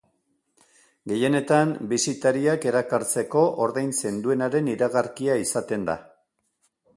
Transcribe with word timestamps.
Gehienetan 1.11 1.73
bisitariak 1.91 2.65
erakartzeko 2.71 3.43
ordaintzen 3.67 4.19
duenaren 4.25 4.73
iragarkia 4.73 5.37
izaten 5.45 5.87
da. 5.93 5.99